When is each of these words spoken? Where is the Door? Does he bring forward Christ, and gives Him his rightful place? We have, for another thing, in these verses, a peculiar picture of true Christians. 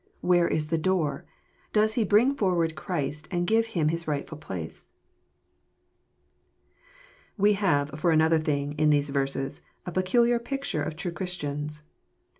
Where 0.21 0.47
is 0.47 0.71
the 0.71 0.79
Door? 0.79 1.25
Does 1.73 1.93
he 1.93 2.03
bring 2.03 2.33
forward 2.33 2.73
Christ, 2.73 3.27
and 3.29 3.45
gives 3.45 3.67
Him 3.77 3.89
his 3.89 4.07
rightful 4.07 4.39
place? 4.39 4.87
We 7.37 7.53
have, 7.53 7.91
for 7.99 8.09
another 8.09 8.39
thing, 8.39 8.71
in 8.79 8.89
these 8.89 9.09
verses, 9.11 9.61
a 9.85 9.91
peculiar 9.91 10.39
picture 10.39 10.81
of 10.81 10.95
true 10.95 11.11
Christians. 11.11 11.83